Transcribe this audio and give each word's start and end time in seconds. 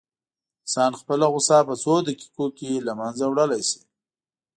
انسان 0.63 0.91
خپله 1.01 1.25
غوسه 1.33 1.57
په 1.67 1.75
څو 1.83 1.93
دقيقو 2.07 2.45
کې 2.57 2.71
له 2.87 2.91
منځه 2.99 3.23
وړلی 3.27 3.61
شي. 3.69 3.81